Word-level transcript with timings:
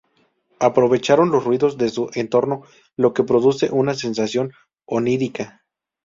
Aprovecharon 0.59 1.29
los 1.29 1.43
ruidos 1.45 1.77
de 1.77 1.87
su 1.89 2.09
entorno, 2.15 2.63
lo 2.95 3.13
que 3.13 3.23
produce 3.23 3.69
una 3.71 3.93
sensación 3.93 4.51
onírica. 4.87 5.61